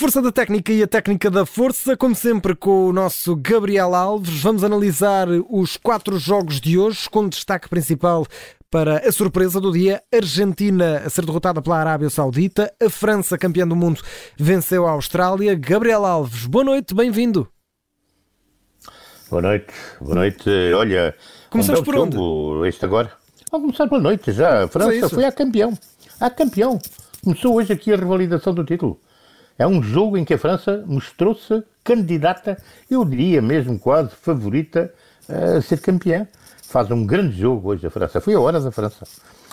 força 0.00 0.22
da 0.22 0.32
técnica 0.32 0.72
e 0.72 0.82
a 0.82 0.86
técnica 0.86 1.30
da 1.30 1.44
força, 1.44 1.94
como 1.94 2.14
sempre 2.14 2.54
com 2.54 2.86
o 2.86 2.92
nosso 2.92 3.36
Gabriel 3.36 3.94
Alves, 3.94 4.40
vamos 4.40 4.64
analisar 4.64 5.28
os 5.50 5.76
quatro 5.76 6.18
jogos 6.18 6.58
de 6.58 6.78
hoje, 6.78 7.06
com 7.10 7.28
destaque 7.28 7.68
principal 7.68 8.26
para 8.70 9.06
a 9.06 9.12
surpresa 9.12 9.60
do 9.60 9.70
dia: 9.70 10.02
Argentina 10.10 11.02
a 11.04 11.10
ser 11.10 11.26
derrotada 11.26 11.60
pela 11.60 11.76
Arábia 11.76 12.08
Saudita, 12.08 12.72
a 12.82 12.88
França, 12.88 13.36
campeã 13.36 13.68
do 13.68 13.76
mundo, 13.76 14.00
venceu 14.38 14.86
a 14.86 14.92
Austrália. 14.92 15.54
Gabriel 15.54 16.06
Alves, 16.06 16.46
boa 16.46 16.64
noite, 16.64 16.94
bem-vindo. 16.94 17.46
Boa 19.28 19.42
noite, 19.42 19.74
boa 20.00 20.14
noite. 20.14 20.48
Olha, 20.74 21.14
começamos 21.50 21.80
um 21.80 21.84
por 21.84 21.96
onde? 21.98 22.16
Este 22.66 22.86
agora. 22.86 23.12
Vamos 23.52 23.66
começar 23.66 23.84
boa 23.84 24.00
noite 24.00 24.32
já. 24.32 24.64
A 24.64 24.68
França 24.68 24.94
é 24.94 25.08
foi 25.10 25.26
a 25.26 25.32
campeão. 25.32 25.78
A 26.18 26.30
campeão. 26.30 26.78
Começou 27.22 27.56
hoje 27.56 27.74
aqui 27.74 27.92
a 27.92 27.96
revalidação 27.96 28.54
do 28.54 28.64
título. 28.64 28.98
É 29.60 29.66
um 29.66 29.82
jogo 29.82 30.16
em 30.16 30.24
que 30.24 30.32
a 30.32 30.38
França 30.38 30.82
mostrou-se 30.86 31.62
candidata, 31.84 32.56
eu 32.90 33.04
diria 33.04 33.42
mesmo 33.42 33.78
quase 33.78 34.08
favorita 34.16 34.90
a 35.28 35.60
ser 35.60 35.82
campeã. 35.82 36.26
Faz 36.66 36.90
um 36.90 37.04
grande 37.04 37.38
jogo 37.38 37.68
hoje 37.68 37.86
a 37.86 37.90
França. 37.90 38.22
Foi 38.22 38.32
a 38.32 38.40
hora 38.40 38.58
da 38.58 38.72
França. 38.72 39.06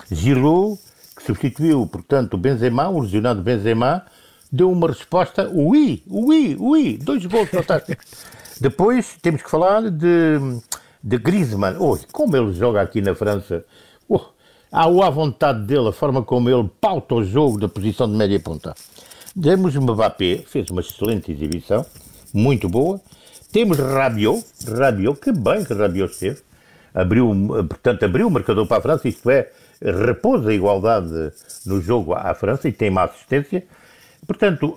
Giroud, 0.10 0.80
que 1.14 1.24
substituiu, 1.24 1.86
portanto, 1.88 2.36
o 2.36 2.38
Benzema, 2.38 2.88
o 2.88 3.02
lesionado 3.02 3.42
Benzema, 3.42 4.06
deu 4.50 4.72
uma 4.72 4.88
resposta, 4.88 5.50
ui, 5.50 6.02
ui, 6.08 6.56
ui, 6.58 6.98
dois 6.98 7.26
gols 7.26 7.50
fantásticos. 7.50 8.06
Depois 8.62 9.18
temos 9.22 9.42
que 9.42 9.52
falar 9.52 9.92
de, 9.92 10.40
de 11.04 11.18
Griezmann. 11.18 11.76
Oi, 11.80 12.00
como 12.14 12.38
ele 12.38 12.54
joga 12.54 12.80
aqui 12.80 13.02
na 13.02 13.14
França. 13.14 13.66
Oh, 14.08 14.22
há 14.72 14.86
a 14.86 15.10
vontade 15.10 15.66
dele, 15.66 15.90
a 15.90 15.92
forma 15.92 16.24
como 16.24 16.50
ele 16.50 16.72
pauta 16.80 17.16
o 17.16 17.26
jogo 17.26 17.60
da 17.60 17.68
posição 17.68 18.10
de 18.10 18.16
média 18.16 18.40
ponta. 18.40 18.74
Temos 19.40 19.76
Mbappé, 19.76 20.44
fez 20.48 20.68
uma 20.72 20.82
excelente 20.82 21.32
exibição, 21.32 21.86
muito 22.34 22.68
boa. 22.68 23.00
Temos 23.52 23.78
Rabiot, 23.78 24.44
Rabiot, 24.68 25.20
que 25.20 25.32
bem 25.32 25.64
que 25.64 25.76
Rabiot 25.76 26.12
esteve. 26.12 26.40
Abriu, 26.92 27.32
portanto, 27.70 28.04
abriu 28.04 28.28
o 28.28 28.32
marcador 28.32 28.66
para 28.66 28.78
a 28.78 28.82
França, 28.82 29.08
isto 29.08 29.30
é, 29.30 29.52
repousa 29.80 30.50
a 30.50 30.54
igualdade 30.54 31.32
no 31.68 31.80
jogo 31.80 32.16
à 32.16 32.34
França 32.34 32.68
e 32.68 32.72
tem 32.72 32.90
uma 32.90 33.04
assistência. 33.04 33.64
Portanto, 34.26 34.76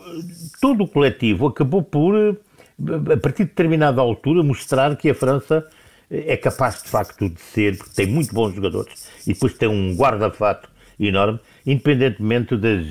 todo 0.61 0.85
o 0.85 0.89
coletivo 0.89 1.47
acabou 1.47 1.83
por, 1.83 2.15
a 2.17 3.17
partir 3.17 3.45
de 3.45 3.51
determinada 3.51 4.03
altura, 4.03 4.43
mostrar 4.43 4.95
que 4.95 5.09
a 5.09 5.15
França 5.15 5.67
é 6.11 6.37
capaz 6.37 6.83
de 6.83 6.91
facto 6.91 7.31
de 7.31 7.41
ser, 7.41 7.79
porque 7.79 7.95
tem 7.95 8.07
muito 8.07 8.35
bons 8.35 8.55
jogadores 8.55 9.09
e 9.27 9.33
depois 9.33 9.55
tem 9.55 9.71
um 9.71 9.95
guarda-fato 9.97 10.69
enorme, 10.99 11.41
independentemente 11.65 12.59
das 12.59 12.85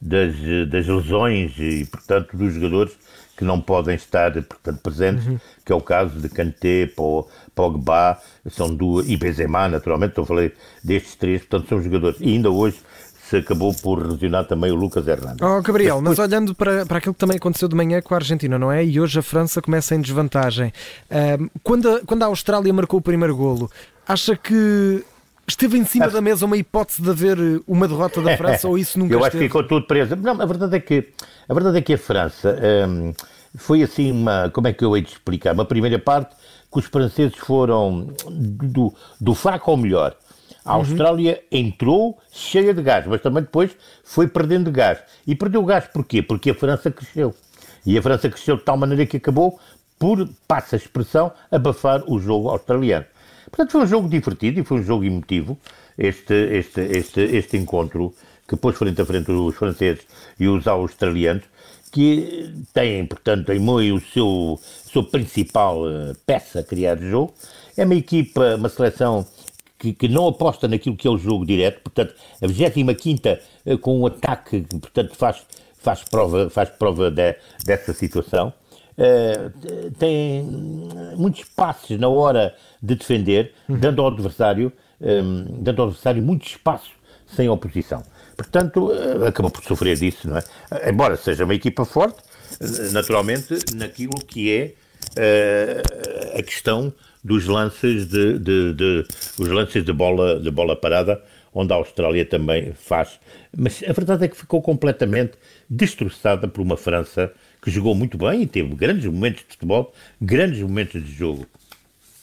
das, 0.00 0.34
das 0.68 0.86
lesões 0.86 1.52
e, 1.58 1.84
portanto, 1.84 2.36
dos 2.36 2.54
jogadores 2.54 2.92
que 3.36 3.44
não 3.44 3.60
podem 3.60 3.94
estar 3.94 4.32
portanto, 4.32 4.80
presentes, 4.82 5.26
uhum. 5.26 5.38
que 5.64 5.72
é 5.72 5.74
o 5.74 5.80
caso 5.80 6.18
de 6.20 6.28
Kanté, 6.28 6.90
Pogba, 7.54 8.18
são 8.50 8.74
duas, 8.74 9.08
e 9.08 9.16
Benzema, 9.16 9.68
naturalmente, 9.68 10.10
estou 10.10 10.24
a 10.24 10.26
falar 10.26 10.50
destes 10.84 11.14
três, 11.14 11.40
portanto, 11.40 11.68
são 11.68 11.82
jogadores. 11.82 12.18
E 12.20 12.34
ainda 12.34 12.50
hoje 12.50 12.76
se 13.30 13.36
acabou 13.36 13.72
por 13.72 14.04
lesionar 14.04 14.44
também 14.44 14.72
o 14.72 14.74
Lucas 14.74 15.06
Hernandes. 15.06 15.40
Oh, 15.40 15.62
Gabriel, 15.62 16.02
mas, 16.02 16.18
mas 16.18 16.28
olhando 16.28 16.54
para, 16.54 16.84
para 16.84 16.98
aquilo 16.98 17.14
que 17.14 17.20
também 17.20 17.36
aconteceu 17.36 17.68
de 17.68 17.76
manhã 17.76 18.02
com 18.02 18.12
a 18.12 18.16
Argentina, 18.18 18.58
não 18.58 18.72
é? 18.72 18.84
E 18.84 19.00
hoje 19.00 19.20
a 19.20 19.22
França 19.22 19.62
começa 19.62 19.94
em 19.94 20.00
desvantagem. 20.00 20.72
Um, 21.10 21.48
quando, 21.62 21.88
a, 21.88 22.00
quando 22.00 22.24
a 22.24 22.26
Austrália 22.26 22.72
marcou 22.72 22.98
o 22.98 23.02
primeiro 23.02 23.36
golo, 23.36 23.70
acha 24.06 24.36
que 24.36 25.04
Esteve 25.50 25.76
em 25.76 25.84
cima 25.84 26.08
da 26.08 26.20
mesa 26.20 26.46
uma 26.46 26.56
hipótese 26.56 27.02
de 27.02 27.10
haver 27.10 27.36
uma 27.66 27.88
derrota 27.88 28.22
da 28.22 28.36
França 28.38 28.68
ou 28.68 28.78
isso 28.78 28.96
nunca 28.96 29.12
Eu 29.12 29.24
acho 29.24 29.32
que 29.32 29.38
ficou 29.38 29.64
tudo 29.64 29.84
preso. 29.84 30.14
Não, 30.14 30.40
a 30.40 30.46
verdade 30.46 30.76
é 30.76 30.80
que 30.80 31.08
a, 31.48 31.52
verdade 31.52 31.78
é 31.78 31.82
que 31.82 31.94
a 31.94 31.98
França 31.98 32.56
hum, 32.88 33.12
foi 33.56 33.82
assim 33.82 34.12
uma. 34.12 34.48
Como 34.50 34.68
é 34.68 34.72
que 34.72 34.84
eu 34.84 34.96
hei 34.96 35.02
de 35.02 35.10
explicar? 35.10 35.52
Uma 35.52 35.64
primeira 35.64 35.98
parte 35.98 36.36
que 36.72 36.78
os 36.78 36.84
franceses 36.84 37.36
foram 37.36 38.14
do, 38.30 38.94
do 39.20 39.34
fraco 39.34 39.72
ao 39.72 39.76
melhor. 39.76 40.14
A 40.64 40.74
uhum. 40.74 40.80
Austrália 40.82 41.42
uhum. 41.50 41.58
entrou 41.58 42.18
cheia 42.30 42.72
de 42.72 42.80
gás, 42.80 43.04
mas 43.08 43.20
também 43.20 43.42
depois 43.42 43.72
foi 44.04 44.28
perdendo 44.28 44.70
gás. 44.70 45.00
E 45.26 45.34
perdeu 45.34 45.64
gás 45.64 45.88
porquê? 45.92 46.22
Porque 46.22 46.50
a 46.50 46.54
França 46.54 46.92
cresceu. 46.92 47.34
E 47.84 47.98
a 47.98 48.02
França 48.02 48.28
cresceu 48.30 48.56
de 48.56 48.62
tal 48.62 48.76
maneira 48.76 49.04
que 49.04 49.16
acabou 49.16 49.58
por, 49.98 50.28
passa 50.46 50.76
a 50.76 50.78
expressão, 50.78 51.32
abafar 51.50 52.04
o 52.06 52.20
jogo 52.20 52.50
australiano. 52.50 53.04
Portanto, 53.50 53.72
foi 53.72 53.82
um 53.82 53.86
jogo 53.86 54.08
divertido 54.08 54.60
e 54.60 54.64
foi 54.64 54.80
um 54.80 54.82
jogo 54.82 55.04
emotivo, 55.04 55.58
este, 55.98 56.34
este, 56.34 56.80
este, 56.80 57.20
este 57.20 57.56
encontro 57.56 58.14
que 58.48 58.56
pôs 58.56 58.76
frente 58.76 59.00
a 59.00 59.04
frente 59.04 59.30
os 59.30 59.54
franceses 59.54 60.04
e 60.38 60.48
os 60.48 60.66
australianos, 60.66 61.44
que 61.92 62.52
têm, 62.72 63.04
portanto, 63.06 63.52
em 63.52 63.58
meio 63.58 63.96
o 63.96 64.00
seu, 64.00 64.60
seu 64.92 65.04
principal 65.04 65.82
uh, 65.82 66.14
peça 66.24 66.60
a 66.60 66.62
criar 66.62 66.96
jogo. 66.98 67.34
É 67.76 67.84
uma 67.84 67.94
equipa, 67.94 68.56
uma 68.56 68.68
seleção 68.68 69.26
que, 69.78 69.92
que, 69.92 70.08
não 70.08 70.28
aposta 70.28 70.68
naquilo 70.68 70.96
que 70.96 71.08
é 71.08 71.10
o 71.10 71.18
jogo 71.18 71.44
direto, 71.44 71.80
portanto, 71.80 72.14
a 72.42 72.46
25 72.46 73.28
uh, 73.66 73.78
com 73.78 74.00
um 74.00 74.06
ataque, 74.06 74.64
portanto, 74.80 75.14
faz, 75.16 75.42
faz 75.78 76.02
prova, 76.04 76.48
faz 76.50 76.70
prova 76.70 77.10
de, 77.10 77.36
dessa 77.64 77.92
situação. 77.92 78.52
Uh, 79.00 79.90
tem 79.98 80.44
muitos 81.16 81.44
passos 81.44 81.98
na 81.98 82.08
hora 82.08 82.54
de 82.82 82.94
defender, 82.94 83.54
uhum. 83.66 83.78
dando 83.78 84.02
ao 84.02 84.08
adversário, 84.08 84.70
um, 85.00 85.62
dando 85.62 85.80
ao 85.80 85.88
adversário 85.88 86.22
muito 86.22 86.46
espaço 86.46 86.90
sem 87.26 87.48
oposição. 87.48 88.02
Portanto, 88.36 88.88
uh, 88.88 89.24
acabou 89.24 89.50
por 89.50 89.64
sofrer 89.64 89.96
disso, 89.96 90.28
não 90.28 90.36
é? 90.36 90.44
Embora 90.90 91.16
seja 91.16 91.46
uma 91.46 91.54
equipa 91.54 91.86
forte, 91.86 92.18
naturalmente, 92.92 93.58
naquilo 93.74 94.20
que 94.26 94.52
é 94.52 94.74
uh, 95.16 96.38
a 96.38 96.42
questão 96.42 96.92
dos 97.24 97.46
lances 97.46 98.06
de, 98.06 98.38
de, 98.38 98.74
de, 98.74 99.06
os 99.38 99.48
lances 99.48 99.82
de 99.82 99.92
bola, 99.94 100.38
de 100.38 100.50
bola 100.50 100.76
parada, 100.76 101.22
onde 101.52 101.72
a 101.72 101.76
Austrália 101.76 102.24
também 102.24 102.72
faz. 102.72 103.18
Mas 103.56 103.82
a 103.86 103.92
verdade 103.92 104.24
é 104.24 104.28
que 104.28 104.36
ficou 104.36 104.62
completamente 104.62 105.32
destroçada 105.68 106.46
por 106.48 106.60
uma 106.60 106.76
França 106.76 107.32
que 107.62 107.70
jogou 107.70 107.94
muito 107.94 108.16
bem 108.16 108.42
e 108.42 108.46
teve 108.46 108.74
grandes 108.74 109.06
momentos 109.06 109.42
de 109.42 109.52
futebol, 109.52 109.92
grandes 110.20 110.60
momentos 110.60 111.04
de 111.04 111.12
jogo. 111.12 111.46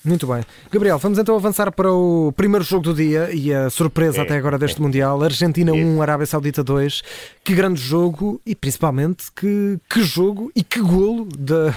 Muito 0.03 0.25
bem. 0.25 0.41
Gabriel, 0.71 0.97
vamos 0.97 1.19
então 1.19 1.35
avançar 1.35 1.71
para 1.71 1.91
o 1.91 2.31
primeiro 2.31 2.63
jogo 2.63 2.83
do 2.83 2.93
dia 2.93 3.29
e 3.33 3.53
a 3.53 3.69
surpresa 3.69 4.19
é, 4.19 4.21
até 4.21 4.37
agora 4.37 4.57
deste 4.57 4.79
é. 4.79 4.81
Mundial. 4.81 5.21
Argentina 5.21 5.73
1, 5.73 6.01
Arábia 6.01 6.25
Saudita 6.25 6.63
2. 6.63 7.03
Que 7.43 7.53
grande 7.53 7.81
jogo 7.81 8.39
e 8.45 8.55
principalmente 8.55 9.25
que, 9.35 9.77
que 9.89 10.01
jogo 10.03 10.49
e 10.55 10.63
que 10.63 10.79
golo 10.79 11.27
da, 11.37 11.75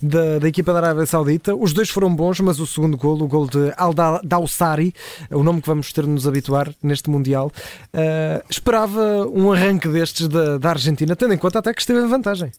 da, 0.00 0.38
da, 0.38 0.48
equipa 0.48 0.72
da 0.72 0.78
Arábia 0.78 1.06
Saudita. 1.06 1.56
Os 1.56 1.72
dois 1.72 1.90
foram 1.90 2.14
bons, 2.14 2.38
mas 2.40 2.60
o 2.60 2.66
segundo 2.66 2.96
golo, 2.96 3.24
o 3.24 3.28
golo 3.28 3.48
de 3.48 3.72
Al-Dawsari, 3.76 4.94
o 5.30 5.42
nome 5.42 5.60
que 5.60 5.68
vamos 5.68 5.92
ter 5.92 6.04
de 6.04 6.10
nos 6.10 6.26
habituar 6.26 6.72
neste 6.82 7.10
Mundial, 7.10 7.50
uh, 7.94 8.44
esperava 8.48 9.26
um 9.26 9.52
arranque 9.52 9.88
destes 9.88 10.28
da, 10.28 10.56
da 10.56 10.70
Argentina, 10.70 11.16
tendo 11.16 11.34
em 11.34 11.38
conta 11.38 11.58
até 11.58 11.74
que 11.74 11.80
esteve 11.80 12.00
em 12.00 12.08
vantagem. 12.08 12.52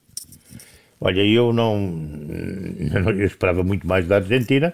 Olha, 0.99 1.21
eu 1.21 1.51
não, 1.51 1.99
eu 3.17 3.25
esperava 3.25 3.61
muito 3.61 3.85
mais 3.85 4.07
da 4.07 4.15
Argentina, 4.15 4.73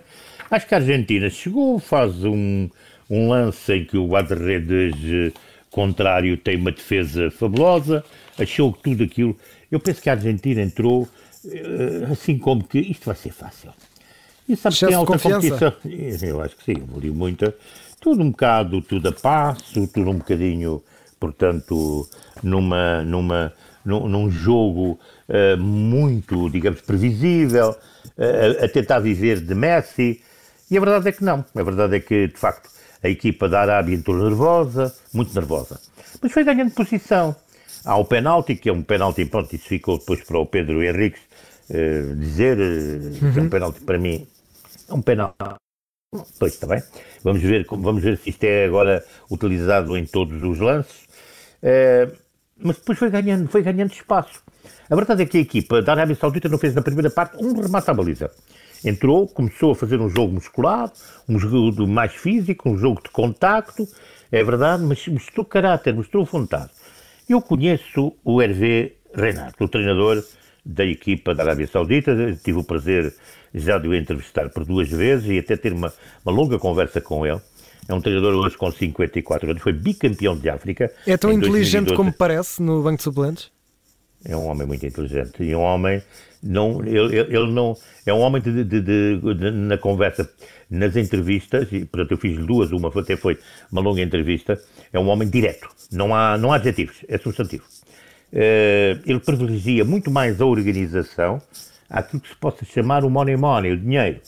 Acho 0.51 0.67
que 0.67 0.73
a 0.73 0.77
Argentina 0.77 1.29
chegou, 1.29 1.79
faz 1.79 2.23
um, 2.23 2.69
um 3.09 3.29
lance 3.29 3.73
em 3.73 3.85
que 3.85 3.97
o 3.97 4.07
guarda-redes 4.07 4.95
eh, 5.03 5.31
contrário 5.69 6.35
tem 6.37 6.57
uma 6.57 6.71
defesa 6.71 7.29
fabulosa, 7.29 8.03
achou 8.37 8.73
que 8.73 8.81
tudo 8.81 9.03
aquilo. 9.03 9.37
Eu 9.71 9.79
penso 9.79 10.01
que 10.01 10.09
a 10.09 10.13
Argentina 10.13 10.61
entrou 10.61 11.07
eh, 11.45 12.07
assim 12.11 12.37
como 12.37 12.63
que 12.63 12.79
isto 12.79 13.05
vai 13.05 13.15
ser 13.15 13.31
fácil. 13.31 13.71
E 14.47 14.55
sabe 14.55 14.75
que 14.75 14.85
tem 14.87 14.95
alta 14.95 15.13
confiança? 15.13 15.71
competição. 15.71 16.29
Eu 16.29 16.41
acho 16.41 16.55
que 16.57 16.63
sim, 16.63 16.81
evoluiu 16.81 17.13
muito. 17.13 17.53
Tudo 18.01 18.23
um 18.23 18.31
bocado, 18.31 18.81
tudo 18.81 19.09
a 19.09 19.11
passo, 19.11 19.87
tudo 19.87 20.09
um 20.09 20.17
bocadinho, 20.17 20.81
portanto, 21.19 22.09
numa, 22.41 23.03
numa, 23.03 23.53
num, 23.85 24.07
num 24.07 24.31
jogo 24.31 24.99
uh, 25.27 25.57
muito, 25.57 26.49
digamos, 26.49 26.81
previsível, 26.81 27.71
uh, 27.71 28.63
a 28.63 28.67
tentar 28.67 28.99
viver 28.99 29.41
de 29.41 29.53
Messi, 29.53 30.21
e 30.69 30.77
a 30.77 30.79
verdade 30.79 31.09
é 31.09 31.11
que 31.11 31.23
não. 31.23 31.43
A 31.55 31.63
verdade 31.63 31.95
é 31.95 31.99
que, 31.99 32.27
de 32.27 32.37
facto, 32.37 32.69
a 33.03 33.09
equipa 33.09 33.47
da 33.47 33.61
Arábia 33.61 33.95
entrou 33.95 34.17
nervosa, 34.17 34.93
muito 35.13 35.33
nervosa. 35.33 35.79
Mas 36.21 36.31
foi 36.31 36.43
ganhando 36.43 36.71
posição. 36.71 37.35
Há 37.85 37.95
o 37.97 38.05
penalti, 38.05 38.55
que 38.55 38.69
é 38.69 38.73
um 38.73 38.83
penalti, 38.83 39.25
pronto, 39.25 39.55
isso 39.55 39.67
ficou 39.67 39.97
depois 39.97 40.21
para 40.23 40.37
o 40.37 40.45
Pedro 40.45 40.83
Henriques 40.83 41.21
uh, 41.69 42.15
dizer, 42.15 42.57
uh, 42.57 43.25
uhum. 43.25 43.33
que 43.33 43.39
é 43.39 43.41
um 43.41 43.49
penalti 43.49 43.81
para 43.81 43.97
mim, 43.97 44.27
é 44.87 44.93
um 44.93 45.01
penalti. 45.01 45.35
Pois, 46.39 46.53
está 46.53 46.67
bem. 46.67 46.83
Vamos 47.23 47.41
ver, 47.41 47.65
vamos 47.69 48.01
ver 48.01 48.17
se 48.17 48.31
isto 48.31 48.43
é 48.43 48.65
agora 48.65 49.05
utilizado 49.29 49.95
em 49.95 50.05
todos 50.05 50.41
os 50.43 50.59
lances. 50.59 51.03
Uh, 51.63 52.11
mas 52.57 52.75
depois 52.77 52.97
foi 52.97 53.09
ganhando, 53.09 53.47
foi 53.47 53.61
ganhando 53.61 53.93
espaço. 53.93 54.41
A 54.89 54.95
verdade 54.95 55.23
é 55.23 55.25
que 55.25 55.37
a 55.37 55.41
equipa 55.41 55.81
da 55.81 55.93
Arábia 55.93 56.15
Saudita 56.15 56.49
não 56.49 56.57
fez 56.57 56.73
na 56.73 56.81
primeira 56.81 57.09
parte 57.09 57.37
um 57.37 57.53
remate 57.53 57.89
à 57.89 57.93
baliza. 57.93 58.31
Entrou, 58.83 59.27
começou 59.27 59.71
a 59.71 59.75
fazer 59.75 59.99
um 59.99 60.09
jogo 60.09 60.33
musculado, 60.33 60.93
um 61.27 61.37
jogo 61.37 61.85
mais 61.87 62.13
físico, 62.13 62.69
um 62.69 62.77
jogo 62.77 63.01
de 63.03 63.09
contacto, 63.09 63.87
é 64.31 64.43
verdade, 64.43 64.83
mas 64.83 65.05
mostrou 65.07 65.45
caráter, 65.45 65.93
mostrou 65.93 66.23
vontade. 66.23 66.69
Eu 67.27 67.41
conheço 67.41 68.13
o 68.23 68.41
Hervé 68.41 68.93
Renato, 69.13 69.63
o 69.63 69.67
treinador 69.67 70.23
da 70.65 70.85
equipa 70.85 71.33
da 71.33 71.43
Arábia 71.43 71.67
Saudita. 71.67 72.15
Tive 72.43 72.59
o 72.59 72.63
prazer 72.63 73.13
já 73.53 73.77
de 73.77 73.87
o 73.87 73.95
entrevistar 73.95 74.49
por 74.49 74.65
duas 74.65 74.89
vezes 74.89 75.29
e 75.29 75.39
até 75.39 75.57
ter 75.57 75.73
uma, 75.73 75.91
uma 76.23 76.33
longa 76.33 76.57
conversa 76.59 77.01
com 77.01 77.25
ele. 77.25 77.39
É 77.87 77.93
um 77.93 78.01
treinador 78.01 78.35
hoje 78.35 78.55
com 78.55 78.71
54 78.71 79.49
anos, 79.49 79.63
foi 79.63 79.73
bicampeão 79.73 80.37
de 80.37 80.47
África. 80.47 80.91
É 81.07 81.17
tão 81.17 81.31
inteligente 81.31 81.87
2012. 81.87 81.95
como 81.95 82.13
parece 82.13 82.61
no 82.61 82.83
banco 82.83 82.97
de 82.97 83.03
suplentes? 83.03 83.51
É 84.25 84.35
um 84.35 84.47
homem 84.47 84.67
muito 84.67 84.85
inteligente 84.85 85.43
e 85.43 85.55
um 85.55 85.61
homem 85.61 86.01
não 86.41 86.83
ele, 86.85 87.17
ele 87.17 87.51
não 87.51 87.75
é 88.05 88.13
um 88.13 88.19
homem 88.19 88.41
de, 88.41 88.63
de, 88.63 88.81
de, 88.81 89.35
de, 89.35 89.51
na 89.51 89.77
conversa 89.77 90.29
nas 90.69 90.95
entrevistas 90.95 91.67
e 91.71 91.85
portanto 91.85 92.11
eu 92.11 92.17
fiz 92.17 92.37
duas 92.45 92.71
uma 92.71 92.89
até 92.89 93.17
foi 93.17 93.37
uma 93.71 93.81
longa 93.81 94.01
entrevista 94.01 94.59
é 94.91 94.99
um 94.99 95.07
homem 95.07 95.29
direto 95.29 95.69
não 95.91 96.13
há 96.15 96.37
não 96.37 96.51
há 96.51 96.55
adjetivos 96.55 96.97
é 97.07 97.17
substantivo. 97.17 97.63
Uh, 98.31 99.01
ele 99.05 99.19
privilegia 99.19 99.83
muito 99.83 100.11
mais 100.11 100.39
a 100.39 100.45
organização 100.45 101.41
aquilo 101.89 102.21
que 102.21 102.29
se 102.29 102.35
possa 102.35 102.63
chamar 102.63 103.03
o 103.03 103.09
money 103.09 103.35
money 103.35 103.71
o 103.71 103.77
dinheiro. 103.77 104.19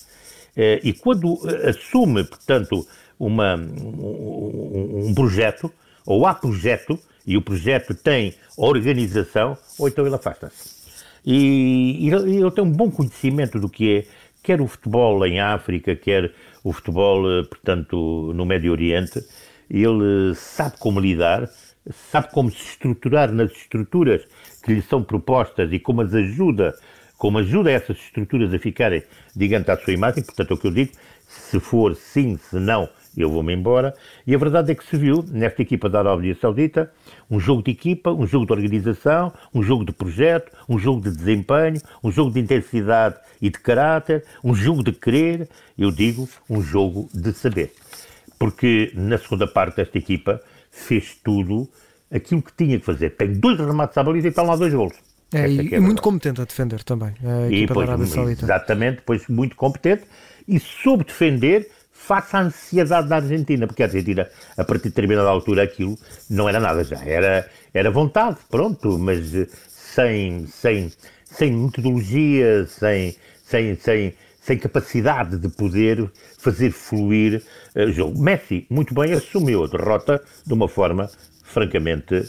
Uh, 0.58 0.82
e 0.84 0.94
quando 0.94 1.40
assume 1.68 2.24
portanto 2.24 2.86
uma 3.20 3.56
um, 3.56 5.08
um 5.08 5.14
projeto 5.14 5.72
ou 6.06 6.26
há 6.26 6.34
projeto 6.34 7.00
e 7.26 7.38
o 7.38 7.42
projeto 7.42 7.94
tem 7.94 8.34
organização, 8.58 9.58
ou 9.78 9.88
então 9.88 10.06
ele 10.06 10.16
afasta-se. 10.16 10.82
E, 11.26 12.08
e 12.08 12.10
ele 12.10 12.52
tem 12.52 12.64
um 12.64 12.72
bom 12.72 12.90
conhecimento 12.90 13.60
do 13.60 13.70
que 13.70 13.98
é, 13.98 14.06
quer 14.44 14.60
o 14.62 14.68
futebol 14.68 15.26
em 15.26 15.40
África, 15.40 15.96
quer 15.96 16.34
o 16.64 16.74
futebol, 16.74 17.30
eh, 17.32 17.44
portanto, 17.44 18.32
no 18.34 18.46
Médio 18.46 18.72
Oriente. 18.72 19.24
Ele 19.70 20.36
sabe 20.36 20.78
como 20.80 21.00
lidar, 21.00 21.50
sabe 22.12 22.30
como 22.32 22.52
se 22.52 22.64
estruturar 22.64 23.32
nas 23.32 23.52
estruturas 23.52 24.28
que 24.64 24.74
lhe 24.74 24.82
são 24.82 25.04
propostas 25.04 25.72
e 25.72 25.80
como 25.80 26.02
as 26.02 26.14
ajuda, 26.14 26.74
como 27.18 27.38
ajuda 27.38 27.72
essas 27.72 27.98
estruturas 27.98 28.54
a 28.54 28.60
ficarem, 28.60 29.04
digamos, 29.36 29.70
à 29.70 29.78
sua 29.78 29.94
imagem. 29.94 30.24
Portanto, 30.24 30.52
é 30.52 30.54
o 30.54 30.58
que 30.58 30.68
eu 30.68 30.72
digo, 30.72 30.92
se 31.28 31.60
for 31.60 31.96
sim, 31.96 32.38
se 32.38 32.60
não, 32.60 32.90
eu 33.16 33.30
vou-me 33.30 33.54
embora. 33.54 33.94
E 34.26 34.34
a 34.34 34.38
verdade 34.38 34.72
é 34.72 34.76
que 34.76 34.86
se 34.86 34.98
viu, 34.98 35.24
nesta 35.30 35.62
equipa 35.62 35.90
da 35.90 36.00
Arábia 36.00 36.36
Saudita, 36.40 36.92
um 37.30 37.40
jogo 37.40 37.62
de 37.64 37.72
equipa, 37.72 38.12
um 38.12 38.26
jogo 38.26 38.46
de 38.46 38.54
organização, 38.54 39.34
um 39.54 39.62
jogo 39.62 39.86
de 39.86 39.92
projeto, 39.92 40.52
um 40.68 40.78
jogo 40.78 41.02
de 41.02 41.16
desempenho, 41.16 41.82
um 42.04 42.12
jogo 42.12 42.32
de 42.32 42.40
intensidade 42.40 43.16
e 43.42 43.50
de 43.50 43.60
caráter, 43.60 44.24
um 44.44 44.54
jogo 44.54 44.84
de 44.84 44.92
querer, 44.92 45.50
eu 45.78 45.92
digo, 45.92 46.28
um 46.50 46.62
jogo 46.62 47.10
de 47.14 47.34
saber. 47.34 47.74
Porque 48.40 48.92
na 48.96 49.18
segunda 49.18 49.48
parte 49.48 49.78
desta 49.78 49.98
equipa 49.98 50.42
fez 50.72 51.16
tudo 51.24 51.70
aquilo 52.12 52.42
que 52.42 52.52
tinha 52.54 52.80
que 52.80 52.86
fazer. 52.86 53.12
Tem 53.12 53.34
dois 53.34 53.58
remates 53.60 53.98
à 53.98 54.04
baliza 54.04 54.28
e 54.28 54.30
estão 54.30 54.46
lá 54.46 54.56
dois 54.56 54.74
golos. 54.74 54.96
É, 55.34 55.50
e, 55.50 55.76
é 55.76 55.80
muito 55.80 56.02
competente 56.02 56.42
a 56.42 56.46
defender 56.46 56.84
também, 56.84 57.14
a 57.24 57.48
equipa 57.48 57.56
e, 57.56 57.68
pois, 57.68 57.88
da 57.88 57.94
Arábia 57.94 58.08
Saudita. 58.08 58.46
Exatamente, 58.46 59.02
pois 59.06 59.28
muito 59.28 59.56
competente 59.56 60.04
e 60.48 60.60
soube 60.60 61.06
defender 61.06 61.70
face 62.02 62.36
à 62.36 62.42
ansiedade 62.42 63.08
da 63.08 63.18
Argentina, 63.18 63.68
porque 63.68 63.84
a 63.84 63.86
Argentina, 63.86 64.28
a 64.58 64.64
partir 64.64 64.84
de 64.84 64.90
determinada 64.90 65.30
altura, 65.30 65.64
aquilo 65.64 65.98
não 66.30 66.50
era 66.50 66.60
nada 66.60 66.84
já, 66.84 67.00
era, 67.06 67.48
era 67.74 67.92
vontade, 67.92 68.38
pronto, 68.50 68.98
mas 68.98 69.34
eh, 69.36 69.48
sem, 69.68 70.48
sem, 70.48 70.92
sem 71.26 71.52
metodologia, 71.52 72.66
sem, 72.66 73.16
sem, 73.46 73.76
sem, 73.76 74.14
sem 74.42 74.58
capacidade 74.58 75.38
de 75.38 75.48
poder 75.50 76.10
fazer 76.38 76.72
fluir 76.72 77.44
uh, 77.76 77.82
o 77.84 77.92
jogo. 77.92 78.20
Messi, 78.20 78.66
muito 78.70 78.94
bem, 78.96 79.14
assumiu 79.14 79.64
a 79.64 79.68
derrota 79.68 80.22
de 80.46 80.54
uma 80.54 80.68
forma 80.68 81.10
francamente 81.44 82.26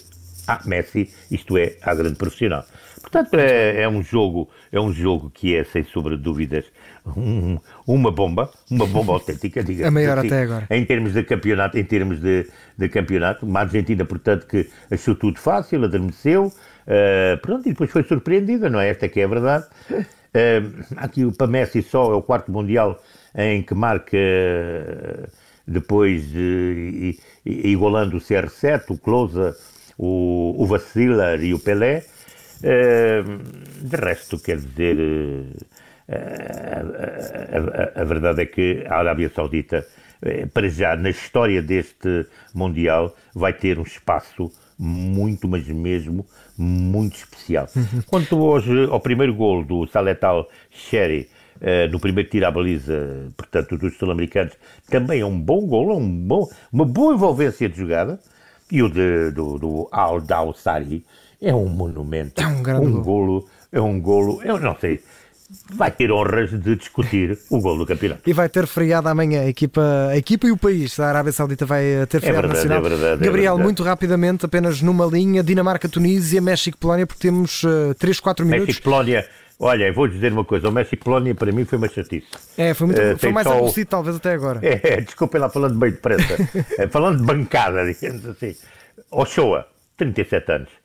a 0.47 0.61
Messi, 0.67 1.11
isto 1.31 1.57
é, 1.57 1.77
a 1.83 1.95
grande 1.95 2.17
profissional. 2.17 2.65
Portanto, 3.03 3.35
é, 3.35 3.83
é, 3.83 3.89
um 3.89 4.03
jogo, 4.03 4.49
é 4.71 4.81
um 4.81 4.93
jogo 4.93 5.29
que 5.29 5.55
é, 5.55 5.65
sem 5.65 5.85
sombra 5.85 6.17
de 6.17 6.23
dúvidas, 6.23 6.65
um, 7.05 7.59
uma 7.87 8.13
bomba, 8.13 8.51
uma 8.71 8.87
bomba 8.87 9.15
autêntica, 9.15 9.63
digamos. 9.65 9.89
A 9.89 9.91
maior 9.91 10.19
assim, 10.19 10.29
até 10.29 10.43
agora. 10.43 10.67
Em 10.71 10.85
termos 10.85 11.13
de 11.13 11.23
campeonato, 11.25 11.77
em 11.77 11.85
termos 11.85 12.21
de, 12.21 12.47
de 12.79 12.89
campeonato, 12.89 13.45
uma 13.45 13.61
Argentina, 13.61 14.05
portanto, 14.05 14.47
que 14.47 14.71
achou 14.91 15.15
tudo 15.15 15.39
fácil, 15.39 15.85
adormeceu, 15.85 16.47
uh, 16.47 17.39
pronto, 17.43 17.69
e 17.69 17.73
depois 17.73 17.91
foi 17.91 18.05
surpreendida, 18.05 18.71
não 18.71 18.81
é? 18.81 18.91
Esta 18.91 19.09
que 19.09 19.21
é 19.21 19.25
a 19.25 19.29
verdade. 19.29 19.67
Uh, 19.91 20.85
aqui 20.97 21.25
o 21.25 21.35
Messi 21.47 21.83
só 21.83 22.13
é 22.13 22.15
o 22.15 22.23
quarto 22.23 22.51
mundial 22.51 23.03
em 23.35 23.63
que 23.63 23.75
marca 23.75 24.17
uh, 24.17 25.29
depois 25.67 26.25
uh, 26.25 27.19
igualando 27.45 28.17
o 28.17 28.21
CR7, 28.21 28.85
o 28.91 28.99
Closa, 28.99 29.57
o, 29.99 30.55
o 30.59 30.67
Vacilar 30.67 31.43
e 31.43 31.53
o 31.53 31.59
Pelé. 31.59 32.05
De 32.63 33.97
resto, 33.97 34.39
quer 34.39 34.57
dizer, 34.57 34.97
a, 36.09 37.99
a, 37.99 38.03
a, 38.03 38.05
verdade 38.05 38.43
é 38.43 38.47
que 38.47 38.85
a 38.87 38.97
Arábia 38.97 39.31
Saudita, 39.35 39.87
eh, 40.23 40.47
para 40.47 40.69
já 40.69 40.97
na 40.97 41.11
história 41.11 41.63
deste 41.63 42.27
Mundial, 42.55 43.15
vai 43.35 43.53
ter 43.53 43.79
um 43.79 43.83
espaço 43.83 44.53
muito, 44.79 45.49
mas 45.49 45.67
mesmo 45.69 46.27
muito 46.57 47.17
especial. 47.17 47.69
Uhum. 47.75 48.03
Quanto 48.07 48.39
hoje 48.39 48.87
ao 48.91 49.01
primeiro 49.01 49.35
gol 49.35 49.65
do 49.65 49.87
Saletal 49.87 50.49
Sherry, 50.71 51.29
no 51.93 52.01
primeiro 52.01 52.29
tiro 52.29 52.47
à 52.47 52.51
baliza, 52.51 53.31
portanto, 53.37 53.79
dos 53.79 53.97
sul-americanos, 53.97 54.55
também 54.91 55.21
é 55.21 55.25
um 55.25 55.39
bom 55.39 55.65
gol, 55.67 55.93
é 55.93 55.95
um 55.95 56.11
bom, 56.11 56.49
uma 56.73 56.85
boa 56.85 57.15
envolvência 57.15 57.69
de 57.69 57.79
jogada. 57.79 58.19
E 58.71 58.83
o 58.83 58.89
de, 58.89 59.31
do, 59.33 59.59
do 59.59 59.89
Al-Dawsari 59.93 61.05
é 61.43 61.55
um 61.55 61.69
monumento. 61.69 62.41
É 62.41 62.47
um 62.47 62.63
grande 62.63 62.87
um 62.87 63.03
golo. 63.03 63.49
É 63.73 63.81
um 63.81 64.01
golo, 64.01 64.41
eu 64.45 64.61
não 64.61 64.77
sei, 64.79 65.01
vai 65.75 65.91
ter 65.91 66.13
honras 66.13 66.51
de 66.51 66.77
discutir 66.77 67.39
o 67.51 67.59
gol 67.59 67.79
do 67.79 67.87
campeonato. 67.87 68.21
E 68.27 68.33
vai 68.35 68.49
ter 68.51 68.67
feriado 68.67 69.09
amanhã 69.09 69.41
a 69.41 69.49
equipa, 69.49 70.09
a 70.11 70.17
equipa 70.17 70.47
e 70.47 70.53
o 70.53 70.59
país. 70.59 71.01
A 71.01 71.09
Arábia 71.09 71.33
Saudita 71.33 71.65
vai 71.65 71.83
ter 72.07 72.19
é 72.19 72.21
feriado 72.21 72.47
é 72.47 72.49
verdade, 72.49 72.69
nacional. 72.69 72.79
É 72.79 72.89
verdade, 72.89 73.25
Gabriel, 73.25 73.59
é 73.59 73.63
muito 73.63 73.83
rapidamente, 73.83 74.45
apenas 74.45 74.83
numa 74.83 75.07
linha, 75.07 75.43
Dinamarca, 75.43 75.89
Tunísia, 75.89 76.41
México, 76.43 76.77
Polónia, 76.77 77.07
porque 77.07 77.23
temos 77.23 77.63
uh, 77.65 77.95
3, 77.99 78.21
4 78.21 78.45
minutos. 78.45 78.67
México, 78.67 78.85
Polónia. 78.85 79.27
Olha, 79.59 79.93
vou 79.93 80.09
dizer 80.09 80.33
uma 80.33 80.45
coisa, 80.45 80.69
o 80.69 80.73
México 80.73 81.05
Polónia 81.05 81.35
para 81.35 81.51
mim 81.51 81.65
foi 81.65 81.79
uma 81.79 81.89
chatice. 81.89 82.27
É, 82.59 82.75
foi, 82.75 82.89
muito, 82.89 83.01
uh, 83.01 83.17
foi 83.17 83.33
mais 83.33 83.47
só... 83.47 83.85
talvez 83.89 84.17
até 84.17 84.33
agora. 84.33 84.61
É, 84.63 85.01
desculpem 85.01 85.41
lá 85.41 85.49
falando 85.49 85.79
bem 85.79 85.93
depressa, 85.93 86.37
eh, 86.79 86.89
falando 86.89 87.21
de 87.21 87.25
bancada, 87.25 87.87
digamos 87.91 88.27
assim. 88.27 88.55
Ochoa, 89.11 89.67
37 89.97 90.53
anos 90.53 90.82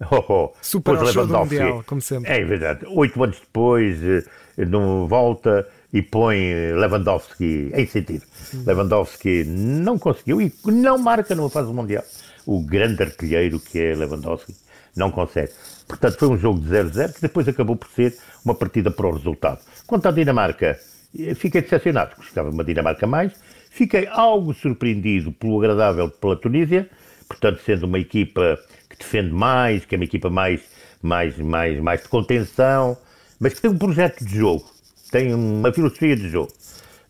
Oh, 0.10 0.24
oh. 0.28 0.52
Super 0.62 0.96
ao 0.96 1.06
show 1.06 1.26
do 1.26 1.36
Mundial, 1.36 1.84
como 1.86 2.00
sempre. 2.00 2.32
É 2.32 2.42
verdade. 2.42 2.86
Oito 2.88 3.22
anos 3.22 3.38
depois, 3.38 4.02
eh, 4.02 4.24
não 4.64 5.06
volta 5.06 5.68
e 5.92 6.00
põe 6.02 6.54
Lewandowski 6.74 7.70
em 7.74 7.86
sentido. 7.86 8.24
Sim. 8.32 8.64
Lewandowski 8.66 9.44
não 9.44 9.98
conseguiu 9.98 10.40
e 10.40 10.52
não 10.66 10.98
marca 10.98 11.34
numa 11.34 11.50
fase 11.50 11.72
mundial. 11.72 12.04
O 12.46 12.62
grande 12.62 13.02
artilheiro 13.02 13.60
que 13.60 13.78
é 13.78 13.94
Lewandowski 13.94 14.54
não 14.96 15.10
consegue. 15.10 15.52
Portanto, 15.86 16.18
foi 16.18 16.28
um 16.28 16.38
jogo 16.38 16.60
de 16.60 16.68
0-0 16.68 17.14
que 17.14 17.20
depois 17.20 17.46
acabou 17.46 17.76
por 17.76 17.88
ser 17.90 18.16
uma 18.44 18.54
partida 18.54 18.90
para 18.90 19.06
o 19.06 19.12
resultado. 19.12 19.60
Quanto 19.86 20.06
à 20.06 20.10
Dinamarca, 20.10 20.78
eh, 21.18 21.34
fiquei 21.34 21.60
decepcionado, 21.60 22.16
gostava 22.16 22.48
de 22.48 22.54
uma 22.54 22.64
Dinamarca 22.64 23.06
mais. 23.06 23.32
Fiquei 23.70 24.06
algo 24.08 24.54
surpreendido 24.54 25.30
pelo 25.32 25.58
agradável 25.58 26.08
pela 26.08 26.36
Tunísia, 26.36 26.88
portanto, 27.28 27.60
sendo 27.64 27.84
uma 27.84 27.98
equipa 27.98 28.58
defende 29.00 29.32
mais, 29.32 29.84
que 29.84 29.94
é 29.94 29.98
uma 29.98 30.04
equipa 30.04 30.30
mais, 30.30 30.60
mais, 31.02 31.36
mais, 31.38 31.80
mais 31.80 32.02
de 32.02 32.08
contenção, 32.08 32.96
mas 33.38 33.54
que 33.54 33.62
tem 33.62 33.70
um 33.70 33.78
projeto 33.78 34.24
de 34.24 34.36
jogo, 34.38 34.64
tem 35.10 35.34
uma 35.34 35.72
filosofia 35.72 36.14
de 36.16 36.28
jogo. 36.28 36.52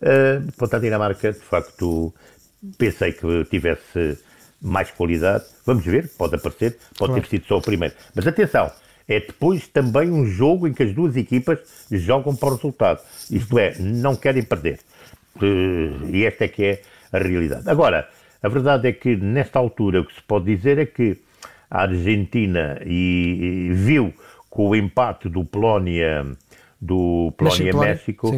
Uh, 0.00 0.50
quanto 0.56 0.74
à 0.74 0.78
Dinamarca, 0.78 1.32
de 1.32 1.40
facto, 1.40 2.14
pensei 2.78 3.12
que 3.12 3.44
tivesse 3.50 4.18
mais 4.62 4.90
qualidade. 4.90 5.44
Vamos 5.66 5.84
ver, 5.84 6.08
pode 6.16 6.34
aparecer, 6.36 6.78
pode 6.96 7.12
claro. 7.12 7.22
ter 7.22 7.28
sido 7.28 7.46
só 7.46 7.58
o 7.58 7.62
primeiro. 7.62 7.94
Mas 8.14 8.26
atenção, 8.26 8.70
é 9.08 9.20
depois 9.20 9.66
também 9.68 10.10
um 10.10 10.24
jogo 10.24 10.68
em 10.68 10.72
que 10.72 10.82
as 10.82 10.94
duas 10.94 11.16
equipas 11.16 11.58
jogam 11.90 12.34
para 12.34 12.50
o 12.50 12.54
resultado. 12.54 13.00
Isto 13.30 13.58
é, 13.58 13.74
não 13.78 14.16
querem 14.16 14.42
perder. 14.42 14.78
Uh, 15.36 16.08
e 16.12 16.24
esta 16.24 16.44
é 16.44 16.48
que 16.48 16.64
é 16.64 16.82
a 17.12 17.18
realidade. 17.18 17.68
Agora, 17.68 18.08
a 18.42 18.48
verdade 18.48 18.88
é 18.88 18.92
que 18.92 19.16
nesta 19.16 19.58
altura 19.58 20.00
o 20.00 20.04
que 20.04 20.14
se 20.14 20.22
pode 20.22 20.54
dizer 20.54 20.78
é 20.78 20.86
que 20.86 21.18
a 21.70 21.82
Argentina 21.82 22.80
e, 22.84 23.68
e 23.70 23.72
viu 23.72 24.12
com 24.48 24.68
o 24.68 24.76
empate 24.76 25.28
do 25.28 25.44
Polónia 25.44 26.26
do 26.80 27.32
Polónia-México, 27.36 28.36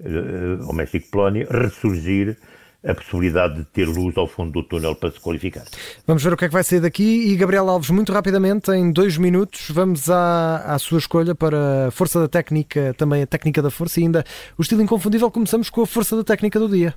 uh, 0.00 0.68
o 0.68 0.72
México-Polónia, 0.72 1.46
ressurgir 1.50 2.38
a 2.84 2.94
possibilidade 2.94 3.58
de 3.58 3.64
ter 3.66 3.86
luz 3.86 4.16
ao 4.16 4.26
fundo 4.26 4.50
do 4.50 4.62
túnel 4.62 4.96
para 4.96 5.10
se 5.10 5.20
qualificar. 5.20 5.64
Vamos 6.04 6.24
ver 6.24 6.32
o 6.32 6.36
que 6.36 6.46
é 6.46 6.48
que 6.48 6.54
vai 6.54 6.64
sair 6.64 6.80
daqui 6.80 7.30
e 7.30 7.36
Gabriel 7.36 7.68
Alves, 7.68 7.90
muito 7.90 8.12
rapidamente, 8.12 8.72
em 8.72 8.90
dois 8.90 9.16
minutos, 9.16 9.70
vamos 9.70 10.10
à, 10.10 10.56
à 10.74 10.78
sua 10.80 10.98
escolha 10.98 11.32
para 11.32 11.88
a 11.88 11.90
força 11.92 12.18
da 12.18 12.26
técnica, 12.26 12.92
também 12.98 13.22
a 13.22 13.26
técnica 13.26 13.62
da 13.62 13.70
força 13.70 14.00
e 14.00 14.04
ainda 14.04 14.24
o 14.58 14.62
estilo 14.62 14.82
inconfundível. 14.82 15.30
Começamos 15.30 15.70
com 15.70 15.82
a 15.82 15.86
força 15.86 16.16
da 16.16 16.24
técnica 16.24 16.58
do 16.58 16.68
dia 16.68 16.92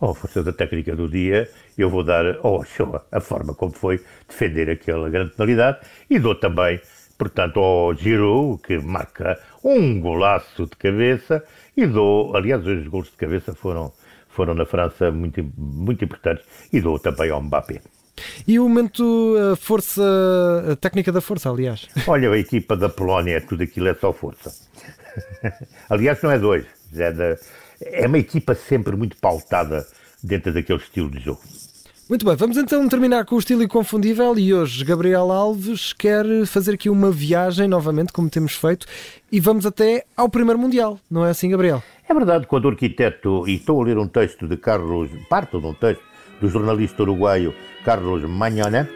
ou 0.00 0.10
a 0.10 0.14
força 0.14 0.42
da 0.42 0.52
técnica 0.52 0.96
do 0.96 1.08
dia, 1.08 1.48
eu 1.76 1.90
vou 1.90 2.02
dar 2.02 2.26
ao 2.42 2.54
oh, 2.54 2.60
Ochoa 2.60 3.06
a 3.12 3.20
forma 3.20 3.54
como 3.54 3.72
foi 3.72 4.00
defender 4.28 4.70
aquela 4.70 5.08
grande 5.10 5.32
penalidade 5.32 5.78
e 6.08 6.18
dou 6.18 6.34
também 6.34 6.80
portanto, 7.20 7.60
ao 7.60 7.94
Giroud, 7.94 8.62
que 8.62 8.78
marca 8.78 9.38
um 9.62 10.00
golaço 10.00 10.64
de 10.64 10.74
cabeça 10.76 11.44
e 11.76 11.86
dou, 11.86 12.34
aliás, 12.34 12.66
os 12.66 12.88
gols 12.88 13.10
de 13.10 13.16
cabeça 13.18 13.54
foram, 13.54 13.92
foram 14.30 14.54
na 14.54 14.64
França 14.64 15.10
muito, 15.10 15.46
muito 15.54 16.02
importantes 16.02 16.46
e 16.72 16.80
dou 16.80 16.98
também 16.98 17.30
ao 17.30 17.42
Mbappé. 17.42 17.82
E 18.48 18.58
o 18.58 18.66
momento 18.66 19.36
a 19.52 19.56
força, 19.56 20.02
a 20.72 20.76
técnica 20.76 21.12
da 21.12 21.20
força, 21.20 21.50
aliás? 21.50 21.88
Olha, 22.06 22.30
a 22.30 22.38
equipa 22.38 22.74
da 22.74 22.88
Polónia, 22.88 23.38
tudo 23.42 23.62
aquilo 23.64 23.88
é 23.88 23.94
só 23.94 24.14
força. 24.14 24.50
aliás, 25.90 26.22
não 26.22 26.30
é 26.30 26.38
dois, 26.38 26.64
é, 26.96 27.12
da, 27.12 27.36
é 27.80 28.06
uma 28.06 28.18
equipa 28.18 28.54
sempre 28.54 28.96
muito 28.96 29.16
pautada 29.16 29.86
dentro 30.22 30.52
daquele 30.52 30.78
estilo 30.78 31.10
de 31.10 31.20
jogo. 31.20 31.40
Muito 32.08 32.26
bem, 32.26 32.34
vamos 32.34 32.56
então 32.56 32.88
terminar 32.88 33.24
com 33.24 33.36
o 33.36 33.38
estilo 33.38 33.62
inconfundível 33.62 34.36
e 34.36 34.52
hoje 34.52 34.84
Gabriel 34.84 35.30
Alves 35.30 35.92
quer 35.92 36.26
fazer 36.44 36.74
aqui 36.74 36.90
uma 36.90 37.08
viagem 37.08 37.68
novamente, 37.68 38.12
como 38.12 38.28
temos 38.28 38.56
feito, 38.56 38.84
e 39.30 39.38
vamos 39.38 39.64
até 39.64 40.04
ao 40.16 40.28
primeiro 40.28 40.58
Mundial, 40.58 40.98
não 41.08 41.24
é 41.24 41.30
assim, 41.30 41.48
Gabriel? 41.48 41.80
É 42.08 42.12
verdade, 42.12 42.48
quando 42.48 42.64
o 42.64 42.68
arquiteto, 42.68 43.46
e 43.46 43.54
estou 43.54 43.80
a 43.80 43.84
ler 43.84 43.96
um 43.96 44.08
texto 44.08 44.48
de 44.48 44.56
Carlos, 44.56 45.08
parto 45.28 45.60
de 45.60 45.66
um 45.68 45.72
texto 45.72 46.02
do 46.40 46.48
jornalista 46.48 47.02
uruguaio 47.02 47.54
Carlos 47.84 48.28
Magnana, 48.28 48.90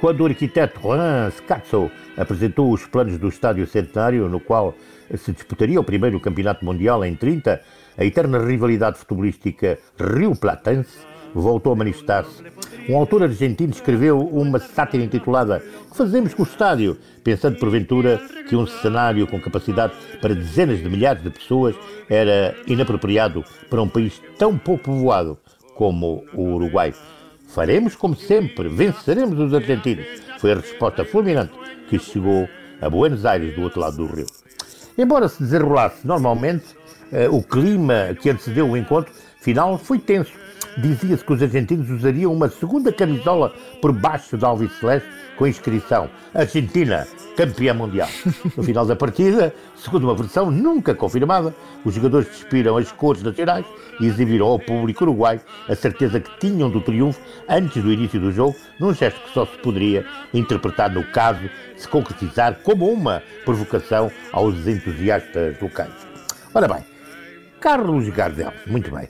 quando 0.00 0.20
o 0.20 0.26
arquiteto 0.26 0.80
Juan 0.80 1.32
Scazzo 1.32 1.90
apresentou 2.16 2.70
os 2.70 2.86
planos 2.86 3.18
do 3.18 3.28
Estádio 3.28 3.66
Centenário, 3.66 4.28
no 4.28 4.38
qual 4.38 4.76
se 5.16 5.32
disputaria 5.32 5.80
o 5.80 5.84
primeiro 5.84 6.20
campeonato 6.20 6.64
mundial 6.64 7.04
em 7.04 7.16
30, 7.16 7.60
a 7.96 8.04
eterna 8.04 8.38
rivalidade 8.38 8.98
futebolística 8.98 9.78
rio-platense 9.98 10.98
voltou 11.34 11.72
a 11.72 11.76
manifestar-se. 11.76 12.42
Um 12.88 12.96
autor 12.96 13.22
argentino 13.22 13.72
escreveu 13.72 14.18
uma 14.18 14.58
sátira 14.58 15.02
intitulada 15.02 15.60
Que 15.90 15.96
fazemos 15.96 16.34
com 16.34 16.42
o 16.42 16.46
estádio? 16.46 16.98
Pensando 17.22 17.58
porventura 17.58 18.20
que 18.48 18.54
um 18.54 18.66
cenário 18.66 19.26
com 19.26 19.40
capacidade 19.40 19.94
para 20.20 20.34
dezenas 20.34 20.78
de 20.78 20.88
milhares 20.88 21.22
de 21.22 21.30
pessoas 21.30 21.74
era 22.08 22.54
inapropriado 22.66 23.42
para 23.70 23.82
um 23.82 23.88
país 23.88 24.20
tão 24.38 24.58
pouco 24.58 24.84
povoado 24.84 25.38
como 25.74 26.24
o 26.34 26.54
Uruguai. 26.54 26.94
Faremos 27.48 27.96
como 27.96 28.14
sempre, 28.16 28.68
venceremos 28.68 29.38
os 29.38 29.54
argentinos. 29.54 30.06
Foi 30.38 30.52
a 30.52 30.56
resposta 30.56 31.04
fulminante 31.04 31.52
que 31.88 31.98
chegou 31.98 32.48
a 32.80 32.90
Buenos 32.90 33.24
Aires, 33.24 33.54
do 33.54 33.62
outro 33.62 33.80
lado 33.80 33.96
do 33.96 34.06
rio. 34.06 34.26
Embora 34.98 35.28
se 35.28 35.42
desenrolasse 35.42 36.06
normalmente, 36.06 36.66
o 37.30 37.42
clima 37.42 38.16
que 38.20 38.30
antecedeu 38.30 38.68
o 38.68 38.76
encontro 38.76 39.12
final 39.40 39.78
foi 39.78 39.98
tenso 39.98 40.44
dizia-se 40.78 41.24
que 41.24 41.32
os 41.32 41.42
argentinos 41.42 41.90
usariam 41.90 42.32
uma 42.32 42.48
segunda 42.48 42.92
camisola 42.92 43.52
por 43.80 43.92
baixo 43.92 44.36
da 44.36 44.48
Alves 44.48 44.72
Celeste 44.78 45.08
com 45.36 45.46
inscrição 45.46 46.08
Argentina, 46.32 47.06
campeã 47.36 47.74
mundial. 47.74 48.08
No 48.56 48.62
final 48.62 48.86
da 48.86 48.94
partida, 48.94 49.52
segundo 49.76 50.04
uma 50.04 50.14
versão 50.14 50.50
nunca 50.50 50.94
confirmada, 50.94 51.54
os 51.84 51.94
jogadores 51.94 52.28
despiram 52.28 52.76
as 52.76 52.92
cores 52.92 53.22
nacionais 53.22 53.66
e 54.00 54.06
exibiram 54.06 54.46
ao 54.46 54.58
público 54.58 55.04
uruguai 55.04 55.40
a 55.68 55.74
certeza 55.74 56.20
que 56.20 56.38
tinham 56.38 56.70
do 56.70 56.80
triunfo 56.80 57.20
antes 57.48 57.82
do 57.82 57.92
início 57.92 58.20
do 58.20 58.30
jogo, 58.30 58.54
num 58.78 58.94
gesto 58.94 59.20
que 59.22 59.34
só 59.34 59.44
se 59.46 59.56
poderia 59.58 60.06
interpretar 60.32 60.90
no 60.90 61.04
caso 61.04 61.48
se 61.76 61.88
concretizar 61.88 62.60
como 62.62 62.88
uma 62.88 63.22
provocação 63.44 64.10
aos 64.32 64.66
entusiastas 64.66 65.60
locais. 65.60 65.92
Ora 66.54 66.68
bem, 66.68 66.93
Carlos 67.64 68.06
Gardel, 68.10 68.52
muito 68.66 68.94
bem. 68.94 69.08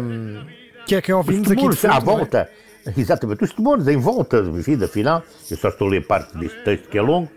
Um, 0.00 0.46
que 0.86 0.94
é 0.94 1.02
que 1.02 1.12
ouvimos 1.12 1.50
aqui 1.50 1.68
de 1.68 1.74
fundo, 1.74 1.92
à 1.92 1.96
é? 1.96 2.00
volta. 2.00 2.50
É? 2.86 2.92
Exatamente, 2.96 3.42
os 3.42 3.52
temores 3.52 3.88
em 3.88 3.96
volta, 3.96 4.38
enfim, 4.38 4.76
da 4.76 4.86
final, 4.86 5.24
eu 5.50 5.56
só 5.56 5.70
estou 5.70 5.88
a 5.88 5.90
ler 5.90 6.06
parte 6.06 6.38
deste 6.38 6.62
texto 6.62 6.88
que 6.88 6.96
é 6.96 7.02
longo. 7.02 7.28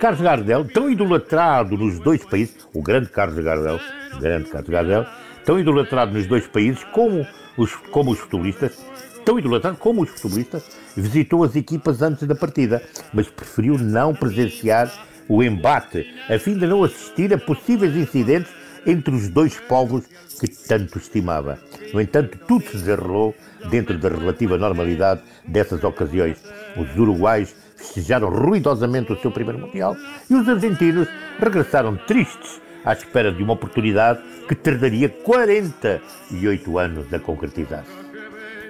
Carlos 0.00 0.20
Gardel, 0.20 0.64
tão 0.64 0.90
idolatrado 0.90 1.78
nos 1.78 2.00
dois 2.00 2.24
países, 2.24 2.56
o 2.74 2.82
grande 2.82 3.10
Carlos 3.10 3.38
Gardel, 3.38 3.78
o 4.12 4.18
grande 4.18 4.50
Carlos 4.50 4.68
Gardel, 4.68 5.06
tão 5.44 5.56
idolatrado 5.56 6.12
nos 6.12 6.26
dois 6.26 6.48
países 6.48 6.82
como 6.92 7.24
os, 7.56 7.72
como 7.92 8.10
os 8.10 8.18
futebolistas, 8.18 8.76
tão 9.24 9.38
idolatrado 9.38 9.76
como 9.76 10.02
os 10.02 10.10
futebolistas, 10.10 10.64
visitou 10.96 11.44
as 11.44 11.54
equipas 11.54 12.02
antes 12.02 12.26
da 12.26 12.34
partida, 12.34 12.82
mas 13.14 13.28
preferiu 13.28 13.78
não 13.78 14.12
presenciar 14.12 14.92
o 15.28 15.44
embate, 15.44 16.12
a 16.28 16.36
fim 16.40 16.58
de 16.58 16.66
não 16.66 16.82
assistir 16.82 17.32
a 17.32 17.38
possíveis 17.38 17.94
incidentes 17.94 18.65
entre 18.86 19.14
os 19.14 19.28
dois 19.28 19.58
povos 19.60 20.04
que 20.40 20.48
tanto 20.48 20.98
estimava. 20.98 21.58
No 21.92 22.00
entanto, 22.00 22.38
tudo 22.46 22.64
se 22.64 22.76
desenrolou 22.76 23.34
dentro 23.70 23.98
da 23.98 24.08
relativa 24.08 24.56
normalidade 24.56 25.22
dessas 25.46 25.82
ocasiões. 25.82 26.42
Os 26.76 26.96
uruguais 26.96 27.54
festejaram 27.76 28.28
ruidosamente 28.28 29.12
o 29.12 29.20
seu 29.20 29.30
primeiro 29.30 29.58
Mundial 29.58 29.96
e 30.30 30.34
os 30.34 30.48
argentinos 30.48 31.08
regressaram 31.38 31.96
tristes 32.06 32.60
à 32.84 32.92
espera 32.92 33.32
de 33.32 33.42
uma 33.42 33.54
oportunidade 33.54 34.20
que 34.48 34.54
tardaria 34.54 35.08
48 35.08 36.78
anos 36.78 37.12
a 37.12 37.18
concretizar-se. 37.18 37.90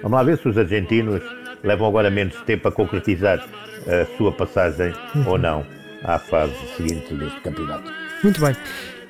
Vamos 0.01 0.17
lá 0.17 0.23
ver 0.23 0.37
se 0.37 0.47
os 0.47 0.57
argentinos 0.57 1.21
levam 1.63 1.87
agora 1.87 2.09
menos 2.09 2.35
tempo 2.41 2.67
a 2.67 2.71
concretizar 2.71 3.45
a 3.87 4.17
sua 4.17 4.31
passagem 4.31 4.93
ou 5.25 5.37
não 5.37 5.65
à 6.03 6.19
fase 6.19 6.53
seguinte 6.75 7.13
deste 7.13 7.39
campeonato. 7.41 7.91
Muito 8.23 8.41
bem. 8.41 8.55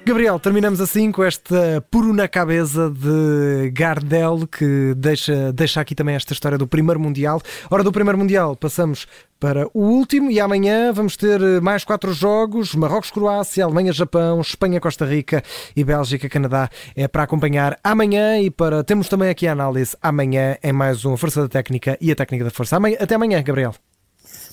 Gabriel, 0.07 0.39
terminamos 0.39 0.79
assim 0.79 1.11
com 1.11 1.21
esta 1.21 1.83
puro 1.91 2.13
na 2.13 2.29
cabeça 2.29 2.89
de 2.89 3.69
Gardel, 3.71 4.47
que 4.47 4.93
deixa, 4.95 5.51
deixa 5.51 5.81
aqui 5.81 5.93
também 5.93 6.15
esta 6.15 6.31
história 6.31 6.57
do 6.57 6.65
primeiro 6.65 6.97
Mundial. 6.97 7.41
Hora 7.69 7.83
do 7.83 7.91
primeiro 7.91 8.17
Mundial, 8.17 8.55
passamos 8.55 9.05
para 9.37 9.67
o 9.73 9.81
último 9.81 10.31
e 10.31 10.39
amanhã 10.39 10.93
vamos 10.93 11.17
ter 11.17 11.41
mais 11.61 11.83
quatro 11.83 12.13
jogos: 12.13 12.73
Marrocos-Croácia, 12.73 13.65
Alemanha-Japão, 13.65 14.39
Espanha-Costa 14.39 15.05
Rica 15.05 15.43
e 15.75 15.83
Bélgica-Canadá. 15.83 16.69
É 16.95 17.05
para 17.09 17.23
acompanhar 17.23 17.77
amanhã 17.83 18.39
e 18.39 18.49
para. 18.49 18.85
Temos 18.85 19.09
também 19.09 19.29
aqui 19.29 19.45
a 19.45 19.51
análise 19.51 19.97
amanhã 20.01 20.55
em 20.63 20.71
mais 20.71 21.03
um 21.03 21.17
Força 21.17 21.41
da 21.41 21.49
Técnica 21.49 21.97
e 21.99 22.13
a 22.13 22.15
Técnica 22.15 22.45
da 22.45 22.49
Força. 22.49 22.77
Até 22.97 23.15
amanhã, 23.15 23.43
Gabriel. 23.43 23.75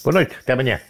Boa 0.02 0.14
noite, 0.14 0.34
até 0.42 0.52
amanhã. 0.52 0.80